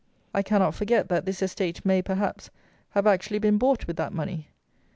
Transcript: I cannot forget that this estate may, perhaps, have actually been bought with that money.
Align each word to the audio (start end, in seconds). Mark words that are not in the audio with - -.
I 0.33 0.41
cannot 0.41 0.73
forget 0.73 1.09
that 1.09 1.27
this 1.27 1.43
estate 1.43 1.85
may, 1.85 2.01
perhaps, 2.01 2.49
have 2.95 3.05
actually 3.05 3.37
been 3.37 3.59
bought 3.59 3.85
with 3.85 3.97
that 3.97 4.11
money. 4.13 4.47